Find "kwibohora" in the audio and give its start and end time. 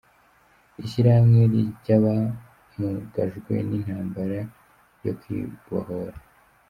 5.19-6.15